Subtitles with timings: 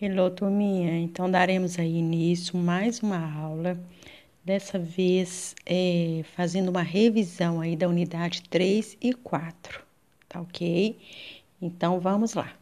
[0.00, 0.96] Hello, turminha.
[0.96, 3.76] Então, daremos aí início mais uma aula,
[4.44, 9.82] dessa vez é, fazendo uma revisão aí da unidade 3 e 4,
[10.28, 10.96] tá ok?
[11.60, 12.52] Então, vamos lá.